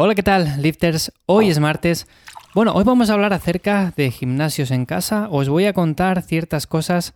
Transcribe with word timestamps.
Hola, 0.00 0.14
¿qué 0.14 0.22
tal, 0.22 0.62
lifters? 0.62 1.12
Hoy 1.26 1.48
es 1.48 1.58
martes. 1.58 2.06
Bueno, 2.54 2.72
hoy 2.72 2.84
vamos 2.84 3.10
a 3.10 3.14
hablar 3.14 3.32
acerca 3.32 3.92
de 3.96 4.12
gimnasios 4.12 4.70
en 4.70 4.86
casa. 4.86 5.26
Os 5.28 5.48
voy 5.48 5.64
a 5.64 5.72
contar 5.72 6.22
ciertas 6.22 6.68
cosas 6.68 7.14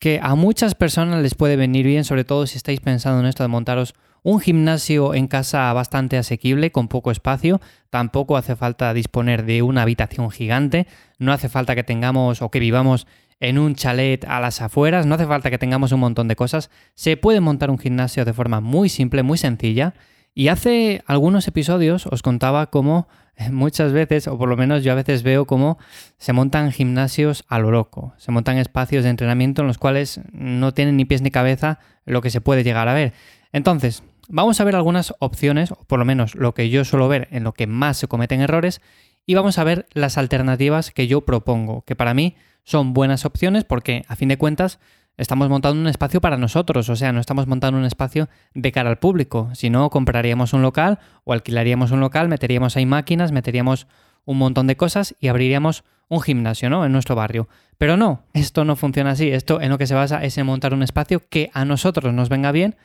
que 0.00 0.18
a 0.22 0.34
muchas 0.34 0.74
personas 0.74 1.20
les 1.20 1.34
puede 1.34 1.56
venir 1.56 1.84
bien, 1.84 2.04
sobre 2.04 2.24
todo 2.24 2.46
si 2.46 2.56
estáis 2.56 2.80
pensando 2.80 3.20
en 3.20 3.26
esto 3.26 3.42
de 3.42 3.48
montaros 3.48 3.92
un 4.22 4.40
gimnasio 4.40 5.12
en 5.12 5.26
casa 5.26 5.70
bastante 5.74 6.16
asequible, 6.16 6.72
con 6.72 6.88
poco 6.88 7.10
espacio. 7.10 7.60
Tampoco 7.90 8.38
hace 8.38 8.56
falta 8.56 8.94
disponer 8.94 9.44
de 9.44 9.60
una 9.60 9.82
habitación 9.82 10.30
gigante. 10.30 10.86
No 11.18 11.34
hace 11.34 11.50
falta 11.50 11.74
que 11.74 11.84
tengamos 11.84 12.40
o 12.40 12.50
que 12.50 12.60
vivamos 12.60 13.06
en 13.40 13.58
un 13.58 13.74
chalet 13.74 14.24
a 14.24 14.40
las 14.40 14.62
afueras. 14.62 15.04
No 15.04 15.16
hace 15.16 15.26
falta 15.26 15.50
que 15.50 15.58
tengamos 15.58 15.92
un 15.92 16.00
montón 16.00 16.28
de 16.28 16.36
cosas. 16.36 16.70
Se 16.94 17.18
puede 17.18 17.40
montar 17.40 17.70
un 17.70 17.78
gimnasio 17.78 18.24
de 18.24 18.32
forma 18.32 18.62
muy 18.62 18.88
simple, 18.88 19.22
muy 19.22 19.36
sencilla. 19.36 19.92
Y 20.34 20.48
hace 20.48 21.02
algunos 21.06 21.46
episodios 21.46 22.06
os 22.06 22.22
contaba 22.22 22.66
cómo 22.68 23.06
eh, 23.36 23.50
muchas 23.50 23.92
veces, 23.92 24.28
o 24.28 24.38
por 24.38 24.48
lo 24.48 24.56
menos 24.56 24.82
yo 24.82 24.92
a 24.92 24.96
veces 24.96 25.22
veo 25.22 25.46
cómo 25.46 25.78
se 26.18 26.32
montan 26.32 26.72
gimnasios 26.72 27.44
a 27.48 27.58
lo 27.58 27.70
loco, 27.70 28.14
se 28.16 28.32
montan 28.32 28.58
espacios 28.58 29.04
de 29.04 29.10
entrenamiento 29.10 29.62
en 29.62 29.68
los 29.68 29.78
cuales 29.78 30.20
no 30.32 30.72
tienen 30.72 30.96
ni 30.96 31.04
pies 31.04 31.22
ni 31.22 31.30
cabeza 31.30 31.78
lo 32.04 32.22
que 32.22 32.30
se 32.30 32.40
puede 32.40 32.64
llegar 32.64 32.88
a 32.88 32.94
ver. 32.94 33.12
Entonces, 33.52 34.02
vamos 34.28 34.60
a 34.60 34.64
ver 34.64 34.74
algunas 34.74 35.14
opciones, 35.18 35.72
o 35.72 35.84
por 35.84 35.98
lo 35.98 36.04
menos 36.04 36.34
lo 36.34 36.54
que 36.54 36.70
yo 36.70 36.84
suelo 36.84 37.08
ver 37.08 37.28
en 37.30 37.44
lo 37.44 37.52
que 37.52 37.66
más 37.66 37.98
se 37.98 38.08
cometen 38.08 38.40
errores, 38.40 38.80
y 39.26 39.34
vamos 39.34 39.58
a 39.58 39.64
ver 39.64 39.86
las 39.92 40.18
alternativas 40.18 40.90
que 40.90 41.06
yo 41.06 41.20
propongo, 41.22 41.82
que 41.82 41.94
para 41.94 42.14
mí 42.14 42.36
son 42.64 42.92
buenas 42.94 43.24
opciones 43.24 43.64
porque 43.64 44.04
a 44.08 44.16
fin 44.16 44.28
de 44.28 44.38
cuentas 44.38 44.78
estamos 45.16 45.48
montando 45.48 45.80
un 45.80 45.88
espacio 45.88 46.20
para 46.20 46.36
nosotros, 46.36 46.88
o 46.88 46.96
sea, 46.96 47.12
no 47.12 47.20
estamos 47.20 47.46
montando 47.46 47.78
un 47.78 47.84
espacio 47.84 48.28
de 48.54 48.72
cara 48.72 48.90
al 48.90 48.98
público. 48.98 49.50
Si 49.54 49.70
no, 49.70 49.90
compraríamos 49.90 50.52
un 50.52 50.62
local 50.62 50.98
o 51.24 51.32
alquilaríamos 51.32 51.90
un 51.90 52.00
local, 52.00 52.28
meteríamos 52.28 52.76
ahí 52.76 52.86
máquinas, 52.86 53.32
meteríamos 53.32 53.86
un 54.24 54.38
montón 54.38 54.66
de 54.66 54.76
cosas 54.76 55.14
y 55.20 55.28
abriríamos 55.28 55.84
un 56.08 56.20
gimnasio, 56.20 56.70
¿no? 56.70 56.84
En 56.84 56.92
nuestro 56.92 57.16
barrio. 57.16 57.48
Pero 57.78 57.96
no, 57.96 58.22
esto 58.34 58.64
no 58.64 58.76
funciona 58.76 59.10
así. 59.10 59.30
Esto 59.30 59.60
en 59.60 59.70
lo 59.70 59.78
que 59.78 59.86
se 59.86 59.94
basa 59.94 60.22
es 60.22 60.36
en 60.38 60.46
montar 60.46 60.74
un 60.74 60.82
espacio 60.82 61.22
que 61.28 61.50
a 61.54 61.64
nosotros 61.64 62.12
nos 62.14 62.28
venga 62.28 62.52
bien 62.52 62.76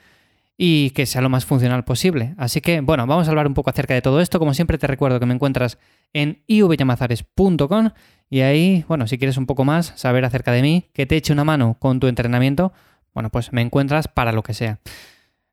y 0.58 0.89
que 0.89 1.05
sea 1.05 1.22
lo 1.22 1.30
más 1.30 1.45
funcional 1.45 1.83
posible. 1.86 2.33
Así 2.38 2.61
que, 2.61 2.81
bueno, 2.81 3.05
vamos 3.05 3.27
a 3.27 3.30
hablar 3.30 3.47
un 3.47 3.53
poco 3.53 3.69
acerca 3.69 3.94
de 3.94 4.02
todo 4.02 4.19
esto. 4.19 4.39
Como 4.39 4.53
siempre 4.53 4.77
te 4.77 4.88
recuerdo 4.88 5.19
que 5.19 5.27
me 5.27 5.36
encuentras 5.36 5.77
en 6.13 6.41
ivyamazares.com 6.47 7.91
y 8.30 8.41
ahí, 8.41 8.83
bueno, 8.88 9.08
si 9.08 9.17
quieres 9.17 9.38
un 9.38 9.45
poco 9.45 9.63
más 9.63 9.94
saber 9.95 10.25
acerca 10.25 10.52
de 10.52 10.61
mí, 10.63 10.89
que 10.94 11.05
te 11.05 11.16
eche 11.16 11.31
una 11.31 11.44
mano 11.44 11.78
con 11.80 12.00
tu 12.00 12.08
entrenamiento, 12.08 12.73
bueno, 13.13 13.30
pues 13.30 13.53
me 13.53 13.61
encuentras 13.61 14.08
para 14.08 14.31
lo 14.31 14.44
que 14.44 14.53
sea. 14.53 14.80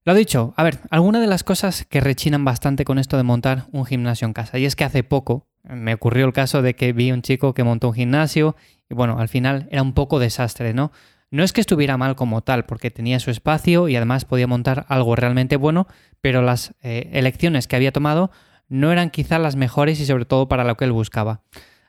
Lo 0.06 0.14
dicho, 0.14 0.52
a 0.56 0.62
ver, 0.64 0.80
alguna 0.90 1.20
de 1.20 1.26
las 1.26 1.44
cosas 1.44 1.84
que 1.84 2.00
rechinan 2.00 2.44
bastante 2.44 2.84
con 2.84 2.98
esto 2.98 3.16
de 3.16 3.22
montar 3.22 3.66
un 3.72 3.86
gimnasio 3.86 4.26
en 4.26 4.34
casa, 4.34 4.58
y 4.58 4.66
es 4.66 4.76
que 4.76 4.84
hace 4.84 5.02
poco 5.02 5.46
me 5.62 5.94
ocurrió 5.94 6.26
el 6.26 6.32
caso 6.32 6.60
de 6.60 6.74
que 6.74 6.92
vi 6.92 7.10
un 7.10 7.22
chico 7.22 7.54
que 7.54 7.64
montó 7.64 7.88
un 7.88 7.94
gimnasio 7.94 8.54
y 8.90 8.94
bueno, 8.94 9.18
al 9.18 9.28
final 9.28 9.66
era 9.70 9.82
un 9.82 9.94
poco 9.94 10.18
desastre, 10.18 10.74
¿no? 10.74 10.92
No 11.34 11.42
es 11.42 11.52
que 11.52 11.60
estuviera 11.60 11.96
mal 11.96 12.14
como 12.14 12.42
tal, 12.42 12.64
porque 12.64 12.92
tenía 12.92 13.18
su 13.18 13.28
espacio 13.32 13.88
y 13.88 13.96
además 13.96 14.24
podía 14.24 14.46
montar 14.46 14.86
algo 14.88 15.16
realmente 15.16 15.56
bueno, 15.56 15.88
pero 16.20 16.42
las 16.42 16.74
eh, 16.80 17.10
elecciones 17.12 17.66
que 17.66 17.74
había 17.74 17.90
tomado 17.90 18.30
no 18.68 18.92
eran 18.92 19.10
quizá 19.10 19.40
las 19.40 19.56
mejores 19.56 19.98
y 19.98 20.06
sobre 20.06 20.26
todo 20.26 20.46
para 20.46 20.62
lo 20.62 20.76
que 20.76 20.84
él 20.84 20.92
buscaba. 20.92 21.40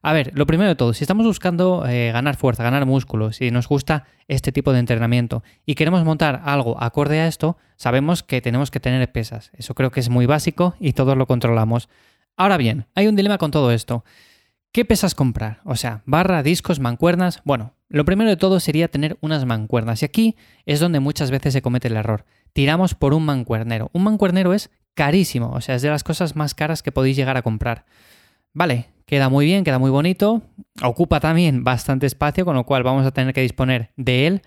A 0.02 0.14
ver, 0.14 0.32
lo 0.34 0.48
primero 0.48 0.70
de 0.70 0.76
todo, 0.76 0.94
si 0.94 1.04
estamos 1.04 1.28
buscando 1.28 1.86
eh, 1.88 2.12
ganar 2.12 2.38
fuerza, 2.38 2.64
ganar 2.64 2.88
músculo, 2.88 3.34
si 3.34 3.52
nos 3.52 3.68
gusta 3.68 4.06
este 4.28 4.52
tipo 4.52 4.74
de 4.74 4.80
entrenamiento 4.80 5.44
y 5.64 5.76
queremos 5.76 6.04
montar 6.04 6.42
algo 6.44 6.82
acorde 6.82 7.20
a 7.20 7.28
esto, 7.28 7.56
sabemos 7.76 8.24
que 8.24 8.42
tenemos 8.42 8.72
que 8.72 8.80
tener 8.80 9.12
pesas. 9.12 9.52
Eso 9.54 9.76
creo 9.76 9.92
que 9.92 10.00
es 10.00 10.10
muy 10.10 10.26
básico 10.26 10.74
y 10.80 10.94
todos 10.94 11.16
lo 11.16 11.28
controlamos. 11.28 11.88
Ahora 12.36 12.58
bien, 12.58 12.88
hay 12.96 13.06
un 13.06 13.16
dilema 13.16 13.38
con 13.38 13.52
todo 13.52 13.72
esto. 13.72 14.04
¿Qué 14.76 14.84
pesas 14.84 15.16
comprar? 15.16 15.62
O 15.64 15.78
sea, 15.78 16.02
barra, 16.06 16.44
discos, 16.44 16.82
mancuernas. 16.82 17.40
Bueno, 17.46 17.76
lo 17.88 18.04
primero 18.04 18.30
de 18.30 18.36
todo 18.36 18.60
sería 18.60 18.90
tener 18.90 19.18
unas 19.22 19.46
mancuernas. 19.46 20.02
Y 20.02 20.06
aquí 20.06 20.36
es 20.66 20.82
donde 20.82 21.00
muchas 21.00 21.32
veces 21.32 21.54
se 21.54 21.62
comete 21.62 21.88
el 21.88 21.96
error. 21.96 22.26
Tiramos 22.52 22.94
por 22.94 23.14
un 23.14 23.24
mancuernero. 23.24 23.90
Un 23.94 24.04
mancuernero 24.04 24.52
es 24.54 24.72
carísimo, 24.94 25.50
o 25.52 25.62
sea, 25.62 25.76
es 25.76 25.82
de 25.82 25.88
las 25.88 26.04
cosas 26.04 26.36
más 26.36 26.54
caras 26.56 26.84
que 26.84 26.92
podéis 26.92 27.16
llegar 27.16 27.38
a 27.38 27.42
comprar. 27.42 27.86
Vale, 28.52 28.90
queda 29.06 29.30
muy 29.30 29.46
bien, 29.46 29.64
queda 29.64 29.80
muy 29.80 29.92
bonito, 29.92 30.42
ocupa 30.84 31.22
también 31.22 31.64
bastante 31.64 32.06
espacio, 32.06 32.44
con 32.44 32.56
lo 32.56 32.66
cual 32.66 32.84
vamos 32.84 33.06
a 33.06 33.12
tener 33.12 33.34
que 33.34 33.44
disponer 33.44 33.92
de 33.96 34.28
él. 34.28 34.42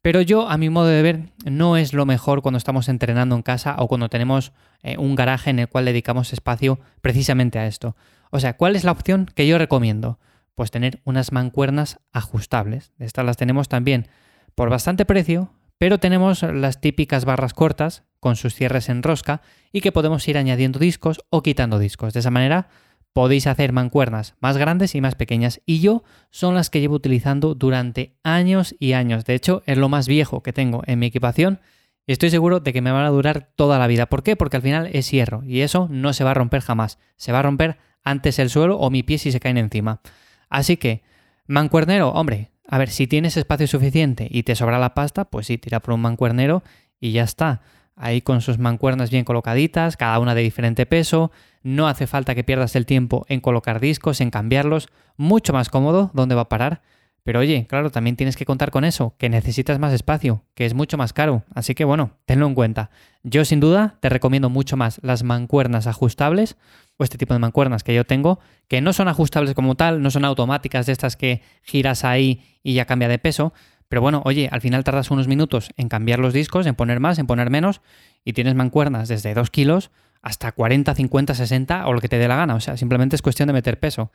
Pero 0.00 0.20
yo, 0.20 0.48
a 0.48 0.58
mi 0.58 0.70
modo 0.70 0.86
de 0.86 1.02
ver, 1.02 1.30
no 1.44 1.76
es 1.76 1.92
lo 1.92 2.06
mejor 2.06 2.40
cuando 2.40 2.58
estamos 2.58 2.88
entrenando 2.88 3.34
en 3.34 3.42
casa 3.42 3.74
o 3.80 3.88
cuando 3.88 4.08
tenemos 4.08 4.52
eh, 4.84 4.96
un 4.96 5.16
garaje 5.16 5.50
en 5.50 5.58
el 5.58 5.68
cual 5.68 5.86
dedicamos 5.86 6.32
espacio 6.32 6.78
precisamente 7.00 7.58
a 7.58 7.66
esto. 7.66 7.96
O 8.30 8.40
sea, 8.40 8.56
¿cuál 8.56 8.76
es 8.76 8.84
la 8.84 8.92
opción 8.92 9.26
que 9.34 9.46
yo 9.46 9.58
recomiendo? 9.58 10.18
Pues 10.54 10.70
tener 10.70 11.00
unas 11.04 11.32
mancuernas 11.32 12.00
ajustables. 12.12 12.92
Estas 12.98 13.24
las 13.24 13.36
tenemos 13.36 13.68
también 13.68 14.08
por 14.54 14.70
bastante 14.70 15.04
precio, 15.04 15.52
pero 15.78 15.98
tenemos 15.98 16.42
las 16.42 16.80
típicas 16.80 17.24
barras 17.24 17.54
cortas 17.54 18.04
con 18.20 18.36
sus 18.36 18.54
cierres 18.54 18.88
en 18.88 19.02
rosca 19.02 19.42
y 19.72 19.80
que 19.80 19.92
podemos 19.92 20.26
ir 20.28 20.38
añadiendo 20.38 20.78
discos 20.78 21.20
o 21.30 21.42
quitando 21.42 21.78
discos. 21.78 22.14
De 22.14 22.20
esa 22.20 22.30
manera 22.30 22.68
podéis 23.12 23.46
hacer 23.46 23.72
mancuernas 23.72 24.34
más 24.40 24.56
grandes 24.56 24.94
y 24.94 25.00
más 25.00 25.14
pequeñas 25.14 25.60
y 25.64 25.80
yo 25.80 26.04
son 26.30 26.54
las 26.54 26.70
que 26.70 26.80
llevo 26.80 26.96
utilizando 26.96 27.54
durante 27.54 28.16
años 28.22 28.74
y 28.78 28.92
años. 28.92 29.24
De 29.24 29.34
hecho, 29.34 29.62
es 29.66 29.78
lo 29.78 29.88
más 29.88 30.08
viejo 30.08 30.42
que 30.42 30.52
tengo 30.52 30.82
en 30.86 30.98
mi 30.98 31.06
equipación 31.06 31.60
y 32.06 32.12
estoy 32.12 32.30
seguro 32.30 32.60
de 32.60 32.72
que 32.72 32.82
me 32.82 32.92
van 32.92 33.04
a 33.04 33.10
durar 33.10 33.50
toda 33.56 33.78
la 33.78 33.86
vida. 33.86 34.06
¿Por 34.06 34.22
qué? 34.22 34.36
Porque 34.36 34.56
al 34.56 34.62
final 34.62 34.88
es 34.92 35.10
hierro 35.10 35.42
y 35.44 35.60
eso 35.62 35.88
no 35.90 36.12
se 36.12 36.24
va 36.24 36.32
a 36.32 36.34
romper 36.34 36.60
jamás. 36.60 36.98
Se 37.16 37.32
va 37.32 37.40
a 37.40 37.42
romper 37.42 37.78
antes 38.06 38.38
el 38.38 38.48
suelo 38.48 38.78
o 38.78 38.88
mi 38.88 39.02
pie 39.02 39.18
si 39.18 39.32
se 39.32 39.40
caen 39.40 39.58
encima. 39.58 40.00
Así 40.48 40.76
que, 40.76 41.02
mancuernero, 41.46 42.10
hombre, 42.10 42.52
a 42.68 42.78
ver, 42.78 42.88
si 42.88 43.08
tienes 43.08 43.36
espacio 43.36 43.66
suficiente 43.66 44.28
y 44.30 44.44
te 44.44 44.54
sobra 44.54 44.78
la 44.78 44.94
pasta, 44.94 45.24
pues 45.24 45.48
sí, 45.48 45.58
tira 45.58 45.80
por 45.80 45.92
un 45.92 46.00
mancuernero 46.00 46.62
y 47.00 47.10
ya 47.10 47.24
está 47.24 47.60
ahí 47.96 48.20
con 48.22 48.42
sus 48.42 48.58
mancuernas 48.58 49.10
bien 49.10 49.24
colocaditas, 49.24 49.96
cada 49.96 50.20
una 50.20 50.34
de 50.36 50.42
diferente 50.42 50.86
peso, 50.86 51.32
no 51.62 51.88
hace 51.88 52.06
falta 52.06 52.36
que 52.36 52.44
pierdas 52.44 52.76
el 52.76 52.86
tiempo 52.86 53.26
en 53.28 53.40
colocar 53.40 53.80
discos, 53.80 54.20
en 54.20 54.30
cambiarlos, 54.30 54.88
mucho 55.16 55.52
más 55.52 55.68
cómodo, 55.68 56.10
¿dónde 56.14 56.36
va 56.36 56.42
a 56.42 56.48
parar? 56.48 56.82
Pero 57.26 57.40
oye, 57.40 57.66
claro, 57.68 57.90
también 57.90 58.14
tienes 58.14 58.36
que 58.36 58.44
contar 58.44 58.70
con 58.70 58.84
eso, 58.84 59.16
que 59.18 59.28
necesitas 59.28 59.80
más 59.80 59.92
espacio, 59.92 60.44
que 60.54 60.64
es 60.64 60.74
mucho 60.74 60.96
más 60.96 61.12
caro, 61.12 61.42
así 61.56 61.74
que 61.74 61.84
bueno, 61.84 62.12
tenlo 62.24 62.46
en 62.46 62.54
cuenta. 62.54 62.90
Yo 63.24 63.44
sin 63.44 63.58
duda 63.58 63.96
te 63.98 64.08
recomiendo 64.08 64.48
mucho 64.48 64.76
más 64.76 65.00
las 65.02 65.24
mancuernas 65.24 65.88
ajustables, 65.88 66.56
o 66.98 67.02
este 67.02 67.18
tipo 67.18 67.34
de 67.34 67.40
mancuernas 67.40 67.82
que 67.82 67.96
yo 67.96 68.04
tengo, 68.04 68.38
que 68.68 68.80
no 68.80 68.92
son 68.92 69.08
ajustables 69.08 69.54
como 69.54 69.74
tal, 69.74 70.02
no 70.02 70.12
son 70.12 70.24
automáticas 70.24 70.86
de 70.86 70.92
estas 70.92 71.16
que 71.16 71.42
giras 71.64 72.04
ahí 72.04 72.44
y 72.62 72.74
ya 72.74 72.84
cambia 72.84 73.08
de 73.08 73.18
peso, 73.18 73.52
pero 73.88 74.00
bueno, 74.00 74.22
oye, 74.24 74.48
al 74.52 74.60
final 74.60 74.84
tardas 74.84 75.10
unos 75.10 75.26
minutos 75.26 75.70
en 75.76 75.88
cambiar 75.88 76.20
los 76.20 76.32
discos, 76.32 76.64
en 76.64 76.76
poner 76.76 77.00
más, 77.00 77.18
en 77.18 77.26
poner 77.26 77.50
menos, 77.50 77.80
y 78.24 78.34
tienes 78.34 78.54
mancuernas 78.54 79.08
desde 79.08 79.34
2 79.34 79.50
kilos 79.50 79.90
hasta 80.22 80.52
40, 80.52 80.94
50, 80.94 81.34
60 81.34 81.86
o 81.86 81.92
lo 81.92 82.00
que 82.00 82.08
te 82.08 82.18
dé 82.18 82.28
la 82.28 82.36
gana. 82.36 82.54
O 82.54 82.60
sea, 82.60 82.76
simplemente 82.76 83.16
es 83.16 83.22
cuestión 83.22 83.46
de 83.48 83.52
meter 83.52 83.78
peso. 83.78 84.10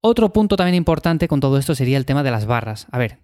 Otro 0.00 0.32
punto 0.32 0.56
también 0.56 0.74
importante 0.74 1.28
con 1.28 1.40
todo 1.40 1.58
esto 1.58 1.74
sería 1.74 1.96
el 1.96 2.06
tema 2.06 2.22
de 2.22 2.30
las 2.30 2.46
barras. 2.46 2.86
A 2.90 2.98
ver, 2.98 3.18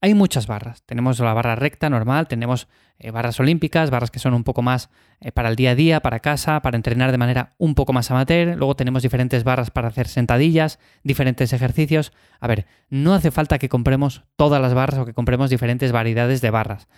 hay 0.00 0.14
muchas 0.14 0.46
barras. 0.46 0.82
Tenemos 0.84 1.18
la 1.18 1.34
barra 1.34 1.56
recta 1.56 1.90
normal, 1.90 2.28
tenemos 2.28 2.68
eh, 2.98 3.10
barras 3.10 3.40
olímpicas, 3.40 3.90
barras 3.90 4.12
que 4.12 4.20
son 4.20 4.34
un 4.34 4.44
poco 4.44 4.62
más 4.62 4.90
eh, 5.20 5.32
para 5.32 5.48
el 5.48 5.56
día 5.56 5.72
a 5.72 5.74
día, 5.74 6.00
para 6.00 6.20
casa, 6.20 6.62
para 6.62 6.76
entrenar 6.76 7.10
de 7.10 7.18
manera 7.18 7.54
un 7.58 7.74
poco 7.74 7.92
más 7.92 8.10
amateur. 8.10 8.56
Luego 8.56 8.76
tenemos 8.76 9.02
diferentes 9.02 9.42
barras 9.42 9.70
para 9.72 9.88
hacer 9.88 10.06
sentadillas, 10.06 10.78
diferentes 11.02 11.52
ejercicios. 11.52 12.12
A 12.38 12.46
ver, 12.46 12.66
no 12.88 13.14
hace 13.14 13.32
falta 13.32 13.58
que 13.58 13.68
compremos 13.68 14.22
todas 14.36 14.62
las 14.62 14.74
barras 14.74 15.00
o 15.00 15.04
que 15.04 15.14
compremos 15.14 15.50
diferentes 15.50 15.90
variedades 15.90 16.40
de 16.40 16.50
barras. 16.50 16.88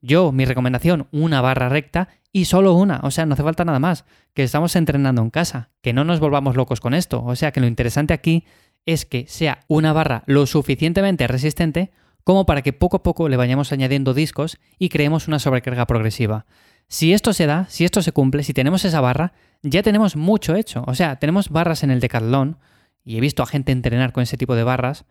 Yo, 0.00 0.30
mi 0.32 0.44
recomendación, 0.44 1.08
una 1.10 1.40
barra 1.40 1.68
recta 1.68 2.08
y 2.32 2.44
solo 2.44 2.74
una, 2.74 3.00
o 3.02 3.10
sea, 3.10 3.26
no 3.26 3.34
hace 3.34 3.42
falta 3.42 3.64
nada 3.64 3.80
más, 3.80 4.04
que 4.34 4.44
estamos 4.44 4.76
entrenando 4.76 5.22
en 5.22 5.30
casa, 5.30 5.70
que 5.82 5.92
no 5.92 6.04
nos 6.04 6.20
volvamos 6.20 6.56
locos 6.56 6.80
con 6.80 6.94
esto, 6.94 7.24
o 7.24 7.34
sea, 7.34 7.50
que 7.50 7.60
lo 7.60 7.66
interesante 7.66 8.14
aquí 8.14 8.44
es 8.88 9.04
que 9.04 9.26
sea 9.28 9.60
una 9.68 9.92
barra 9.92 10.22
lo 10.24 10.46
suficientemente 10.46 11.26
resistente 11.26 11.90
como 12.24 12.46
para 12.46 12.62
que 12.62 12.72
poco 12.72 12.96
a 12.96 13.02
poco 13.02 13.28
le 13.28 13.36
vayamos 13.36 13.70
añadiendo 13.70 14.14
discos 14.14 14.58
y 14.78 14.88
creemos 14.88 15.28
una 15.28 15.38
sobrecarga 15.38 15.86
progresiva. 15.86 16.46
Si 16.88 17.12
esto 17.12 17.34
se 17.34 17.44
da, 17.44 17.66
si 17.68 17.84
esto 17.84 18.00
se 18.00 18.12
cumple, 18.12 18.42
si 18.42 18.54
tenemos 18.54 18.86
esa 18.86 19.02
barra, 19.02 19.34
ya 19.62 19.82
tenemos 19.82 20.16
mucho 20.16 20.54
hecho. 20.54 20.84
O 20.86 20.94
sea, 20.94 21.16
tenemos 21.16 21.50
barras 21.50 21.82
en 21.82 21.90
el 21.90 22.00
decathlon, 22.00 22.56
y 23.04 23.18
he 23.18 23.20
visto 23.20 23.42
a 23.42 23.46
gente 23.46 23.72
entrenar 23.72 24.12
con 24.12 24.22
ese 24.22 24.38
tipo 24.38 24.54
de 24.54 24.62
barras, 24.62 25.04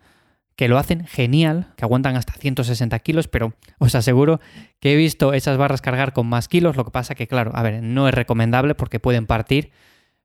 que 0.56 0.68
lo 0.68 0.80
hacen 0.80 1.06
genial, 1.06 1.68
que 1.76 1.86
aguantan 1.86 2.16
hasta 2.16 2.34
160 2.34 2.98
kilos, 3.00 3.28
pero 3.28 3.54
os 3.78 3.94
aseguro 3.94 4.40
que 4.80 4.94
he 4.94 4.96
visto 4.96 5.34
esas 5.34 5.58
barras 5.58 5.82
cargar 5.82 6.14
con 6.14 6.26
más 6.26 6.48
kilos, 6.48 6.76
lo 6.76 6.86
que 6.86 6.92
pasa 6.92 7.14
que, 7.14 7.28
claro, 7.28 7.52
a 7.54 7.62
ver, 7.62 7.84
no 7.84 8.08
es 8.08 8.14
recomendable 8.16 8.74
porque 8.74 9.00
pueden 9.00 9.28
partir, 9.28 9.72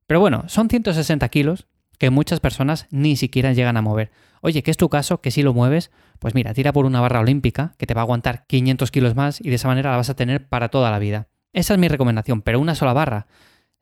pero 0.06 0.20
bueno, 0.20 0.44
son 0.49 0.70
160 0.70 1.28
kilos 1.28 1.66
que 2.02 2.10
muchas 2.10 2.40
personas 2.40 2.88
ni 2.90 3.14
siquiera 3.14 3.52
llegan 3.52 3.76
a 3.76 3.81
mover. 3.81 4.10
Oye, 4.40 4.64
¿qué 4.64 4.72
es 4.72 4.76
tu 4.76 4.88
caso? 4.88 5.20
Que 5.20 5.31
si 5.31 5.44
lo 5.44 5.54
mueves, 5.54 5.93
pues 6.19 6.34
mira, 6.34 6.52
tira 6.52 6.72
por 6.72 6.84
una 6.84 7.00
barra 7.00 7.20
olímpica 7.20 7.76
que 7.78 7.87
te 7.87 7.94
va 7.94 8.00
a 8.00 8.02
aguantar 8.02 8.44
500 8.49 8.90
kilos 8.90 9.14
más 9.14 9.40
y 9.40 9.50
de 9.50 9.54
esa 9.54 9.69
manera 9.69 9.93
la 9.93 9.99
vas 9.99 10.10
a 10.10 10.16
tener 10.16 10.49
para 10.49 10.69
toda 10.69 10.90
la 10.90 10.99
vida. 10.99 11.28
Esa 11.52 11.75
es 11.75 11.78
mi 11.78 11.87
recomendación, 11.87 12.43
pero 12.43 12.58
una 12.58 12.75
sola 12.75 12.93
barra. 12.93 13.28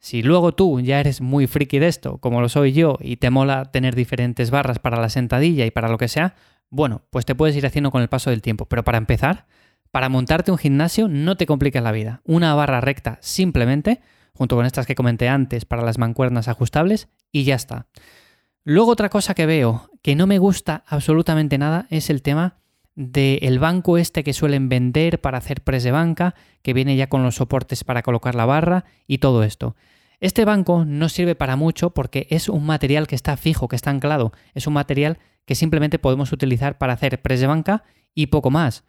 Si 0.00 0.22
luego 0.22 0.52
tú 0.52 0.82
ya 0.82 1.00
eres 1.00 1.22
muy 1.22 1.46
friki 1.46 1.78
de 1.78 1.88
esto, 1.88 2.18
como 2.18 2.42
lo 2.42 2.50
soy 2.50 2.74
yo, 2.74 2.98
y 3.00 3.16
te 3.16 3.30
mola 3.30 3.72
tener 3.72 3.94
diferentes 3.94 4.50
barras 4.50 4.78
para 4.78 5.00
la 5.00 5.08
sentadilla 5.08 5.64
y 5.64 5.70
para 5.70 5.88
lo 5.88 5.96
que 5.96 6.08
sea, 6.08 6.34
bueno, 6.68 7.00
pues 7.08 7.24
te 7.24 7.34
puedes 7.34 7.56
ir 7.56 7.64
haciendo 7.64 7.90
con 7.90 8.02
el 8.02 8.08
paso 8.08 8.28
del 8.28 8.42
tiempo. 8.42 8.66
Pero 8.66 8.84
para 8.84 8.98
empezar, 8.98 9.46
para 9.90 10.10
montarte 10.10 10.50
un 10.50 10.58
gimnasio 10.58 11.08
no 11.08 11.38
te 11.38 11.46
compliques 11.46 11.82
la 11.82 11.90
vida. 11.90 12.20
Una 12.26 12.54
barra 12.54 12.82
recta 12.82 13.16
simplemente, 13.22 14.02
junto 14.34 14.56
con 14.56 14.66
estas 14.66 14.84
que 14.84 14.94
comenté 14.94 15.30
antes 15.30 15.64
para 15.64 15.80
las 15.80 15.96
mancuernas 15.96 16.48
ajustables, 16.48 17.08
y 17.32 17.44
ya 17.44 17.54
está. 17.54 17.86
Luego 18.64 18.92
otra 18.92 19.08
cosa 19.08 19.34
que 19.34 19.46
veo 19.46 19.90
que 20.02 20.14
no 20.14 20.26
me 20.26 20.38
gusta 20.38 20.84
absolutamente 20.86 21.58
nada 21.58 21.86
es 21.90 22.10
el 22.10 22.22
tema 22.22 22.58
del 22.94 23.58
banco 23.58 23.98
este 23.98 24.24
que 24.24 24.32
suelen 24.32 24.68
vender 24.68 25.20
para 25.20 25.38
hacer 25.38 25.62
press 25.62 25.84
de 25.84 25.90
banca, 25.90 26.34
que 26.62 26.74
viene 26.74 26.96
ya 26.96 27.08
con 27.08 27.22
los 27.22 27.36
soportes 27.36 27.84
para 27.84 28.02
colocar 28.02 28.34
la 28.34 28.46
barra 28.46 28.84
y 29.06 29.18
todo 29.18 29.42
esto. 29.42 29.76
Este 30.20 30.44
banco 30.44 30.84
no 30.84 31.08
sirve 31.08 31.34
para 31.34 31.56
mucho 31.56 31.90
porque 31.90 32.26
es 32.28 32.50
un 32.50 32.66
material 32.66 33.06
que 33.06 33.14
está 33.14 33.38
fijo, 33.38 33.68
que 33.68 33.76
está 33.76 33.90
anclado. 33.90 34.32
Es 34.54 34.66
un 34.66 34.74
material 34.74 35.18
que 35.46 35.54
simplemente 35.54 35.98
podemos 35.98 36.32
utilizar 36.32 36.76
para 36.76 36.92
hacer 36.92 37.22
press 37.22 37.40
de 37.40 37.46
banca 37.46 37.84
y 38.14 38.26
poco 38.26 38.50
más. 38.50 38.84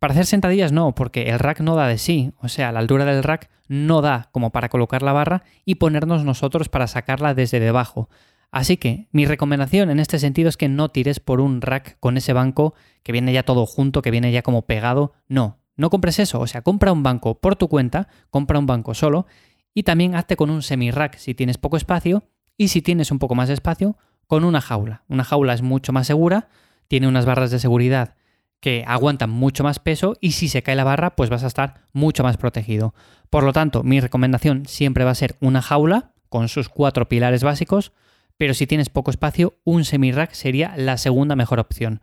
Para 0.00 0.12
hacer 0.12 0.24
sentadillas 0.24 0.72
no, 0.72 0.94
porque 0.94 1.28
el 1.28 1.38
rack 1.38 1.60
no 1.60 1.76
da 1.76 1.86
de 1.86 1.98
sí, 1.98 2.32
o 2.40 2.48
sea, 2.48 2.72
la 2.72 2.78
altura 2.78 3.04
del 3.04 3.22
rack 3.22 3.50
no 3.68 4.00
da 4.00 4.30
como 4.32 4.50
para 4.50 4.70
colocar 4.70 5.02
la 5.02 5.12
barra 5.12 5.42
y 5.66 5.74
ponernos 5.74 6.24
nosotros 6.24 6.70
para 6.70 6.86
sacarla 6.86 7.34
desde 7.34 7.60
debajo. 7.60 8.08
Así 8.50 8.78
que 8.78 9.08
mi 9.12 9.26
recomendación 9.26 9.90
en 9.90 10.00
este 10.00 10.18
sentido 10.18 10.48
es 10.48 10.56
que 10.56 10.70
no 10.70 10.88
tires 10.88 11.20
por 11.20 11.42
un 11.42 11.60
rack 11.60 11.98
con 12.00 12.16
ese 12.16 12.32
banco 12.32 12.72
que 13.02 13.12
viene 13.12 13.34
ya 13.34 13.42
todo 13.42 13.66
junto, 13.66 14.00
que 14.00 14.10
viene 14.10 14.32
ya 14.32 14.40
como 14.40 14.62
pegado. 14.62 15.12
No, 15.28 15.58
no 15.76 15.90
compres 15.90 16.18
eso. 16.18 16.40
O 16.40 16.46
sea, 16.46 16.62
compra 16.62 16.92
un 16.92 17.02
banco 17.02 17.38
por 17.38 17.56
tu 17.56 17.68
cuenta, 17.68 18.08
compra 18.30 18.58
un 18.58 18.66
banco 18.66 18.94
solo 18.94 19.26
y 19.74 19.82
también 19.82 20.14
hazte 20.14 20.34
con 20.34 20.48
un 20.48 20.62
semi-rack 20.62 21.18
si 21.18 21.34
tienes 21.34 21.58
poco 21.58 21.76
espacio 21.76 22.24
y 22.56 22.68
si 22.68 22.80
tienes 22.80 23.10
un 23.10 23.18
poco 23.18 23.34
más 23.34 23.48
de 23.48 23.54
espacio, 23.54 23.98
con 24.26 24.44
una 24.44 24.62
jaula. 24.62 25.04
Una 25.08 25.24
jaula 25.24 25.52
es 25.52 25.60
mucho 25.60 25.92
más 25.92 26.06
segura, 26.06 26.48
tiene 26.88 27.06
unas 27.06 27.26
barras 27.26 27.50
de 27.50 27.58
seguridad 27.58 28.14
que 28.60 28.84
aguantan 28.86 29.30
mucho 29.30 29.64
más 29.64 29.78
peso 29.78 30.16
y 30.20 30.32
si 30.32 30.48
se 30.48 30.62
cae 30.62 30.76
la 30.76 30.84
barra 30.84 31.16
pues 31.16 31.30
vas 31.30 31.44
a 31.44 31.48
estar 31.48 31.82
mucho 31.92 32.22
más 32.22 32.36
protegido. 32.36 32.94
Por 33.30 33.44
lo 33.44 33.52
tanto, 33.52 33.82
mi 33.82 34.00
recomendación 34.00 34.66
siempre 34.66 35.04
va 35.04 35.10
a 35.10 35.16
ser 35.16 35.36
una 35.40 35.62
jaula 35.62 36.12
con 36.28 36.48
sus 36.48 36.68
cuatro 36.68 37.08
pilares 37.08 37.42
básicos, 37.42 37.92
pero 38.36 38.54
si 38.54 38.66
tienes 38.66 38.88
poco 38.88 39.10
espacio, 39.10 39.58
un 39.64 39.84
semi-rack 39.84 40.32
sería 40.32 40.74
la 40.76 40.96
segunda 40.96 41.36
mejor 41.36 41.60
opción. 41.60 42.00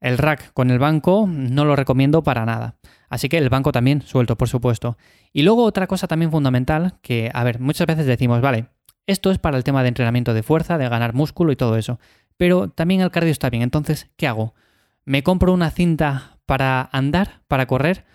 El 0.00 0.18
rack 0.18 0.52
con 0.52 0.70
el 0.70 0.78
banco 0.78 1.26
no 1.26 1.64
lo 1.64 1.76
recomiendo 1.76 2.22
para 2.22 2.44
nada. 2.44 2.76
Así 3.08 3.28
que 3.28 3.38
el 3.38 3.48
banco 3.48 3.72
también 3.72 4.02
suelto, 4.02 4.36
por 4.36 4.48
supuesto. 4.48 4.98
Y 5.32 5.42
luego 5.42 5.64
otra 5.64 5.86
cosa 5.86 6.06
también 6.06 6.30
fundamental, 6.30 6.98
que, 7.00 7.30
a 7.32 7.44
ver, 7.44 7.60
muchas 7.60 7.86
veces 7.86 8.04
decimos, 8.04 8.42
vale, 8.42 8.66
esto 9.06 9.30
es 9.30 9.38
para 9.38 9.56
el 9.56 9.64
tema 9.64 9.82
de 9.82 9.88
entrenamiento 9.88 10.34
de 10.34 10.42
fuerza, 10.42 10.76
de 10.76 10.88
ganar 10.88 11.14
músculo 11.14 11.52
y 11.52 11.56
todo 11.56 11.76
eso. 11.76 11.98
Pero 12.36 12.68
también 12.68 13.00
el 13.00 13.10
cardio 13.10 13.30
está 13.30 13.48
bien. 13.48 13.62
Entonces, 13.62 14.10
¿qué 14.16 14.26
hago? 14.26 14.54
¿Me 15.06 15.22
compro 15.22 15.52
una 15.52 15.70
cinta 15.70 16.38
para 16.46 16.88
andar, 16.90 17.42
para 17.46 17.66
correr? 17.66 18.06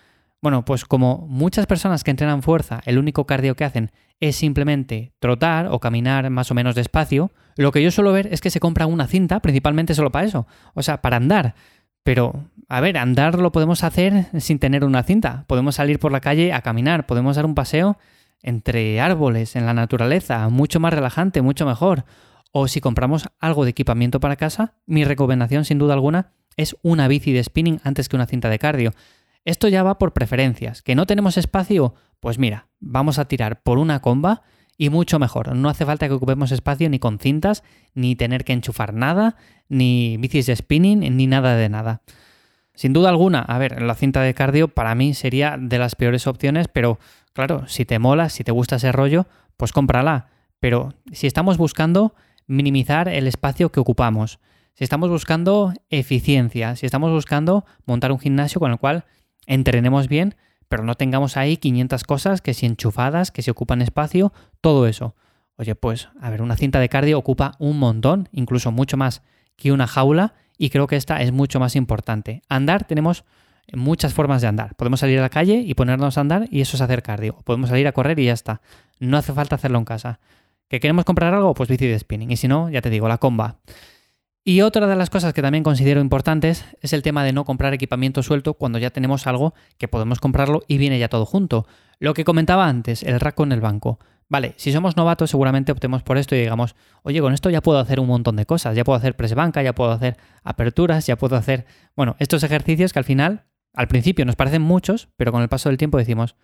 Bueno, 0.42 0.66
pues 0.66 0.86
como 0.86 1.28
muchas 1.28 1.68
personas 1.68 2.04
que 2.04 2.10
entrenan 2.10 2.42
fuerza, 2.42 2.82
el 2.86 2.98
único 2.98 3.28
cardio 3.28 3.56
que 3.56 3.64
hacen 3.64 3.92
es 4.20 4.36
simplemente 4.38 5.14
trotar 5.20 5.68
o 5.68 5.80
caminar 5.80 6.30
más 6.32 6.50
o 6.50 6.56
menos 6.56 6.74
despacio, 6.74 7.32
lo 7.58 7.72
que 7.72 7.84
yo 7.84 7.92
suelo 7.92 8.12
ver 8.12 8.28
es 8.32 8.42
que 8.42 8.50
se 8.50 8.60
compra 8.60 8.88
una 8.88 9.06
cinta 9.06 9.40
principalmente 9.40 9.94
solo 9.94 10.12
para 10.12 10.26
eso, 10.26 10.48
o 10.74 10.82
sea, 10.82 11.02
para 11.02 11.18
andar. 11.18 11.54
Pero, 12.02 12.50
a 12.70 12.82
ver, 12.82 12.98
andar 12.98 13.38
lo 13.38 13.52
podemos 13.52 13.84
hacer 13.84 14.26
sin 14.40 14.58
tener 14.58 14.84
una 14.84 15.04
cinta. 15.04 15.44
Podemos 15.46 15.76
salir 15.76 16.00
por 16.00 16.12
la 16.12 16.22
calle 16.22 16.54
a 16.54 16.62
caminar, 16.62 17.06
podemos 17.06 17.36
dar 17.36 17.46
un 17.46 17.54
paseo 17.54 18.00
entre 18.42 19.00
árboles, 19.00 19.56
en 19.56 19.68
la 19.68 19.76
naturaleza, 19.76 20.50
mucho 20.50 20.80
más 20.80 20.94
relajante, 20.94 21.44
mucho 21.44 21.68
mejor. 21.68 22.06
O 22.52 22.68
si 22.68 22.82
compramos 22.82 23.30
algo 23.40 23.64
de 23.64 23.72
equipamiento 23.72 24.20
para 24.20 24.38
casa, 24.38 24.74
mi 24.88 25.04
recomendación 25.04 25.66
sin 25.66 25.78
duda 25.78 25.94
alguna 25.94 26.32
es 26.60 26.76
una 26.82 27.08
bici 27.08 27.32
de 27.32 27.42
spinning 27.42 27.80
antes 27.86 28.10
que 28.10 28.18
una 28.18 28.26
cinta 28.26 28.50
de 28.50 28.60
cardio. 28.60 28.94
Esto 29.46 29.70
ya 29.70 29.82
va 29.82 29.98
por 29.98 30.12
preferencias. 30.12 30.82
¿Que 30.82 30.94
no 30.94 31.06
tenemos 31.06 31.38
espacio? 31.38 31.96
Pues 32.20 32.38
mira, 32.38 32.68
vamos 32.82 33.18
a 33.18 33.30
tirar 33.30 33.64
por 33.64 33.78
una 33.78 34.02
comba 34.02 34.42
y 34.78 34.90
mucho 34.90 35.20
mejor. 35.20 35.56
No 35.56 35.70
hace 35.70 35.86
falta 35.86 36.10
que 36.10 36.16
ocupemos 36.16 36.52
espacio 36.52 36.90
ni 36.90 37.00
con 37.00 37.18
cintas, 37.18 37.64
ni 37.94 38.18
tener 38.18 38.44
que 38.44 38.52
enchufar 38.52 38.94
nada, 38.94 39.38
ni 39.70 40.18
bicis 40.18 40.48
de 40.48 40.56
spinning, 40.58 41.16
ni 41.16 41.28
nada 41.28 41.56
de 41.56 41.70
nada. 41.70 42.02
Sin 42.74 42.92
duda 42.92 43.08
alguna, 43.08 43.40
a 43.40 43.58
ver, 43.58 43.82
la 43.82 43.96
cinta 43.96 44.22
de 44.22 44.34
cardio 44.34 44.68
para 44.68 44.96
mí 44.96 45.14
sería 45.14 45.56
de 45.58 45.78
las 45.80 45.96
peores 45.96 46.28
opciones, 46.28 46.68
pero 46.68 47.00
claro, 47.32 47.70
si 47.70 47.86
te 47.86 48.00
mola, 48.00 48.28
si 48.28 48.44
te 48.44 48.52
gusta 48.52 48.76
ese 48.76 48.92
rollo, 48.92 49.28
pues 49.56 49.72
cómprala. 49.72 50.28
Pero 50.60 50.94
si 51.14 51.26
estamos 51.26 51.58
buscando 51.58 52.16
minimizar 52.48 53.08
el 53.08 53.28
espacio 53.28 53.72
que 53.72 53.80
ocupamos, 53.80 54.40
si 54.80 54.86
estamos 54.86 55.10
buscando 55.10 55.74
eficiencia, 55.90 56.78
si 56.78 56.86
estamos 56.86 57.12
buscando 57.12 57.66
montar 57.86 58.14
un 58.14 58.20
gimnasio 58.20 58.62
con 58.62 58.72
el 58.72 58.78
cual 58.78 59.04
entrenemos 59.46 60.08
bien, 60.08 60.36
pero 60.70 60.86
no 60.86 60.96
tengamos 60.96 61.36
ahí 61.36 61.58
500 61.58 62.06
cosas 62.06 62.42
que 62.42 62.54
si 62.54 62.66
enchufadas, 62.66 63.32
que 63.32 63.42
si 63.42 63.52
ocupan 63.52 63.82
espacio, 63.82 64.32
todo 64.62 64.88
eso. 64.88 65.16
Oye, 65.58 65.76
pues, 65.76 66.08
a 66.22 66.30
ver, 66.30 66.42
una 66.42 66.56
cinta 66.56 66.80
de 66.80 66.88
cardio 66.88 67.18
ocupa 67.18 67.58
un 67.60 67.78
montón, 67.78 68.30
incluso 68.32 68.72
mucho 68.72 68.96
más 68.96 69.22
que 69.58 69.74
una 69.74 69.86
jaula, 69.86 70.34
y 70.58 70.70
creo 70.70 70.88
que 70.88 70.96
esta 70.96 71.22
es 71.22 71.34
mucho 71.34 71.60
más 71.60 71.76
importante. 71.76 72.42
Andar 72.48 72.86
tenemos 72.86 73.26
muchas 73.74 74.14
formas 74.14 74.42
de 74.42 74.48
andar. 74.48 74.76
Podemos 74.76 75.02
salir 75.02 75.20
a 75.20 75.24
la 75.24 75.30
calle 75.30 75.56
y 75.56 75.74
ponernos 75.74 76.18
a 76.18 76.22
andar 76.22 76.48
y 76.52 76.62
eso 76.62 76.78
es 76.78 76.82
hacer 76.82 77.04
cardio. 77.04 77.36
Podemos 77.44 77.70
salir 77.70 77.86
a 77.86 77.92
correr 77.92 78.18
y 78.18 78.28
ya 78.28 78.34
está. 78.34 78.62
No 78.98 79.18
hace 79.18 79.34
falta 79.34 79.56
hacerlo 79.56 79.78
en 79.78 79.84
casa. 79.84 80.22
¿Que 80.70 80.80
queremos 80.80 81.04
comprar 81.04 81.34
algo? 81.34 81.54
Pues 81.54 81.68
bici 81.68 81.86
de 81.86 82.00
spinning. 82.00 82.32
Y 82.32 82.38
si 82.38 82.48
no, 82.48 82.70
ya 82.70 82.82
te 82.82 82.90
digo, 82.90 83.10
la 83.10 83.18
comba. 83.18 83.58
Y 84.50 84.62
otra 84.62 84.88
de 84.88 84.96
las 84.96 85.12
cosas 85.12 85.32
que 85.32 85.44
también 85.44 85.64
considero 85.64 86.02
importantes 86.02 86.66
es 86.82 86.92
el 86.94 87.04
tema 87.04 87.24
de 87.24 87.34
no 87.34 87.46
comprar 87.46 87.72
equipamiento 87.76 88.24
suelto 88.24 88.56
cuando 88.56 88.80
ya 88.80 88.90
tenemos 88.90 89.28
algo 89.28 89.54
que 89.78 89.88
podemos 89.88 90.20
comprarlo 90.20 90.64
y 90.68 90.80
viene 90.80 90.98
ya 90.98 91.08
todo 91.08 91.28
junto. 91.28 91.68
Lo 92.00 92.16
que 92.16 92.26
comentaba 92.26 92.68
antes, 92.68 93.04
el 93.04 93.20
rack 93.20 93.36
con 93.36 93.52
el 93.52 93.62
banco. 93.62 94.00
Vale, 94.28 94.56
si 94.58 94.72
somos 94.72 94.98
novatos 94.98 95.30
seguramente 95.30 95.72
optemos 95.72 96.02
por 96.02 96.18
esto 96.18 96.36
y 96.36 96.40
digamos, 96.40 96.76
oye, 97.04 97.22
con 97.22 97.36
esto 97.36 97.52
ya 97.52 97.62
puedo 97.62 97.78
hacer 97.78 98.00
un 98.00 98.08
montón 98.08 98.38
de 98.38 98.48
cosas, 98.48 98.76
ya 98.76 98.84
puedo 98.84 98.98
hacer 98.98 99.16
press 99.16 99.36
banca, 99.36 99.62
ya 99.62 99.76
puedo 99.76 99.92
hacer 99.92 100.18
aperturas, 100.44 101.06
ya 101.06 101.16
puedo 101.16 101.36
hacer, 101.36 101.68
bueno, 101.96 102.16
estos 102.18 102.42
ejercicios 102.42 102.92
que 102.92 102.98
al 102.98 103.06
final, 103.06 103.46
al 103.76 103.88
principio 103.88 104.26
nos 104.26 104.36
parecen 104.36 104.64
muchos, 104.64 105.10
pero 105.16 105.32
con 105.32 105.44
el 105.44 105.50
paso 105.50 105.70
del 105.70 105.78
tiempo 105.78 106.00
decimos, 106.00 106.36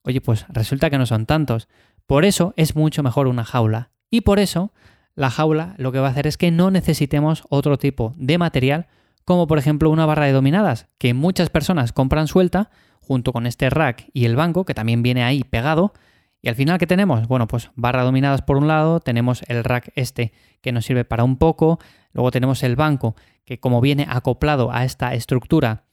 oye, 0.00 0.22
pues 0.22 0.46
resulta 0.48 0.88
que 0.88 0.96
no 0.96 1.04
son 1.04 1.26
tantos. 1.26 1.68
Por 2.06 2.24
eso 2.24 2.54
es 2.56 2.74
mucho 2.74 3.02
mejor 3.02 3.26
una 3.26 3.44
jaula. 3.44 3.90
Y 4.10 4.22
por 4.22 4.38
eso 4.38 4.72
la 5.14 5.30
jaula 5.30 5.74
lo 5.76 5.92
que 5.92 5.98
va 5.98 6.08
a 6.08 6.10
hacer 6.10 6.26
es 6.26 6.36
que 6.36 6.50
no 6.50 6.70
necesitemos 6.70 7.44
otro 7.48 7.78
tipo 7.78 8.14
de 8.16 8.38
material, 8.38 8.86
como 9.24 9.46
por 9.46 9.58
ejemplo 9.58 9.90
una 9.90 10.06
barra 10.06 10.26
de 10.26 10.32
dominadas, 10.32 10.88
que 10.98 11.14
muchas 11.14 11.50
personas 11.50 11.92
compran 11.92 12.26
suelta, 12.26 12.70
junto 13.00 13.32
con 13.32 13.46
este 13.46 13.70
rack 13.70 14.08
y 14.12 14.24
el 14.24 14.36
banco, 14.36 14.64
que 14.64 14.74
también 14.74 15.02
viene 15.02 15.24
ahí 15.24 15.42
pegado. 15.42 15.92
Y 16.42 16.48
al 16.48 16.54
final, 16.54 16.78
¿qué 16.78 16.86
tenemos? 16.86 17.26
Bueno, 17.28 17.48
pues 17.48 17.70
barra 17.74 18.02
dominadas 18.02 18.42
por 18.42 18.56
un 18.56 18.68
lado, 18.68 19.00
tenemos 19.00 19.42
el 19.48 19.64
rack 19.64 19.90
este 19.94 20.32
que 20.60 20.72
nos 20.72 20.84
sirve 20.84 21.04
para 21.04 21.24
un 21.24 21.36
poco, 21.36 21.80
luego 22.12 22.30
tenemos 22.30 22.62
el 22.62 22.76
banco 22.76 23.16
que 23.44 23.58
como 23.58 23.80
viene 23.80 24.06
acoplado 24.08 24.72
a 24.72 24.84
esta 24.84 25.12
estructura, 25.14 25.84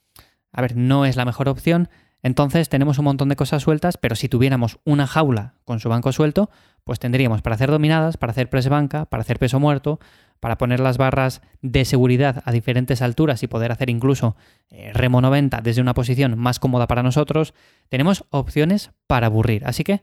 a 0.52 0.62
ver, 0.62 0.76
no 0.76 1.06
es 1.06 1.16
la 1.16 1.26
mejor 1.26 1.50
opción, 1.50 1.90
entonces 2.24 2.70
tenemos 2.70 2.98
un 2.98 3.06
montón 3.06 3.30
de 3.30 3.36
cosas 3.36 3.64
sueltas, 3.64 3.98
pero 3.98 4.16
si 4.16 4.28
tuviéramos 4.28 4.80
una 4.84 5.08
jaula 5.08 5.54
con 5.66 5.80
su 5.80 5.90
banco 5.90 6.12
suelto, 6.12 6.50
pues 6.84 7.00
tendríamos 7.00 7.42
para 7.42 7.56
hacer 7.56 7.70
dominadas, 7.70 8.18
para 8.18 8.32
hacer 8.32 8.50
press 8.50 8.70
banca, 8.70 9.06
para 9.06 9.22
hacer 9.22 9.40
peso 9.40 9.60
muerto, 9.60 10.00
para 10.40 10.58
poner 10.58 10.80
las 10.80 10.98
barras 10.98 11.42
de 11.62 11.86
seguridad 11.86 12.42
a 12.46 12.52
diferentes 12.52 13.02
alturas 13.02 13.44
y 13.44 13.48
poder 13.48 13.72
hacer 13.72 13.90
incluso 13.90 14.36
eh, 14.70 14.92
remo 14.94 15.22
90 15.22 15.62
desde 15.62 15.82
una 15.82 15.94
posición 15.94 16.38
más 16.38 16.60
cómoda 16.60 16.88
para 16.88 17.04
nosotros, 17.04 17.54
tenemos 17.90 18.26
opciones 18.30 18.92
para 19.08 19.28
aburrir. 19.28 19.66
Así 19.66 19.84
que, 19.84 20.02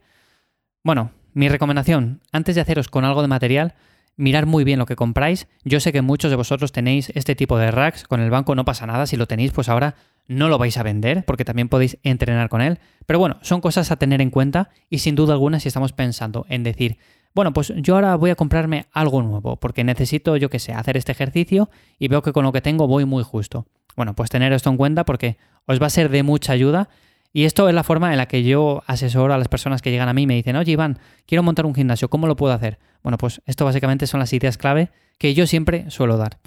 bueno, 0.83 1.11
mi 1.33 1.49
recomendación, 1.49 2.21
antes 2.31 2.55
de 2.55 2.61
haceros 2.61 2.87
con 2.87 3.03
algo 3.03 3.21
de 3.21 3.27
material, 3.27 3.75
mirar 4.17 4.45
muy 4.45 4.63
bien 4.63 4.79
lo 4.79 4.85
que 4.85 4.95
compráis. 4.95 5.47
Yo 5.63 5.79
sé 5.79 5.91
que 5.91 6.01
muchos 6.01 6.29
de 6.29 6.37
vosotros 6.37 6.71
tenéis 6.71 7.11
este 7.15 7.35
tipo 7.35 7.57
de 7.57 7.71
racks, 7.71 8.05
con 8.05 8.21
el 8.21 8.29
banco 8.29 8.55
no 8.55 8.65
pasa 8.65 8.85
nada, 8.85 9.07
si 9.07 9.17
lo 9.17 9.27
tenéis 9.27 9.51
pues 9.51 9.69
ahora 9.69 9.95
no 10.27 10.49
lo 10.49 10.57
vais 10.57 10.77
a 10.77 10.83
vender 10.83 11.23
porque 11.25 11.45
también 11.45 11.69
podéis 11.69 11.97
entrenar 12.03 12.49
con 12.49 12.61
él. 12.61 12.79
Pero 13.05 13.19
bueno, 13.19 13.37
son 13.41 13.61
cosas 13.61 13.91
a 13.91 13.97
tener 13.97 14.21
en 14.21 14.29
cuenta 14.29 14.69
y 14.89 14.99
sin 14.99 15.15
duda 15.15 15.33
alguna 15.33 15.59
si 15.59 15.67
estamos 15.67 15.93
pensando 15.93 16.45
en 16.49 16.63
decir, 16.63 16.97
bueno, 17.33 17.53
pues 17.53 17.73
yo 17.75 17.95
ahora 17.95 18.15
voy 18.15 18.29
a 18.29 18.35
comprarme 18.35 18.87
algo 18.91 19.21
nuevo 19.21 19.57
porque 19.57 19.83
necesito, 19.83 20.37
yo 20.37 20.49
que 20.49 20.59
sé, 20.59 20.73
hacer 20.73 20.97
este 20.97 21.11
ejercicio 21.11 21.69
y 21.99 22.07
veo 22.07 22.21
que 22.21 22.31
con 22.31 22.45
lo 22.45 22.51
que 22.51 22.61
tengo 22.61 22.87
voy 22.87 23.05
muy 23.05 23.23
justo. 23.23 23.67
Bueno, 23.95 24.15
pues 24.15 24.29
tener 24.29 24.53
esto 24.53 24.69
en 24.69 24.77
cuenta 24.77 25.05
porque 25.05 25.37
os 25.65 25.81
va 25.81 25.87
a 25.87 25.89
ser 25.89 26.09
de 26.09 26.23
mucha 26.23 26.53
ayuda 26.53 26.89
y 27.35 27.43
esto 27.43 27.67
es 27.67 27.75
la 27.75 27.83
forma 27.83 28.11
en 28.11 28.17
la 28.17 28.29
que 28.29 28.43
yo 28.43 28.81
asesoro 28.87 29.33
a 29.33 29.37
las 29.37 29.49
personas 29.49 29.81
que 29.81 29.91
llegan 29.91 30.07
a 30.07 30.13
mí 30.13 30.21
y 30.21 30.25
me 30.25 30.35
dicen, 30.35 30.55
oye 30.55 30.71
Iván, 30.71 30.99
quiero 31.25 31.43
montar 31.43 31.65
un 31.65 31.75
gimnasio, 31.75 32.09
¿cómo 32.09 32.27
lo 32.27 32.37
puedo 32.37 32.53
hacer? 32.53 32.79
Bueno, 33.03 33.17
pues 33.17 33.41
esto 33.45 33.65
básicamente 33.65 34.07
son 34.07 34.21
las 34.21 34.31
ideas 34.31 34.57
clave 34.57 34.89
que 35.17 35.33
yo 35.33 35.45
siempre 35.45 35.91
suelo 35.91 36.15
dar. 36.15 36.39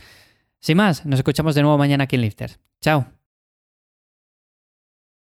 Sin 0.61 0.79
más, 0.79 1.05
nos 1.05 1.21
escuchamos 1.21 1.55
de 1.55 1.61
nuevo 1.61 1.77
mañana 1.77 2.05
aquí 2.05 2.17
en 2.17 2.23
Lifters. 2.23 2.59
Chao. 2.81 3.18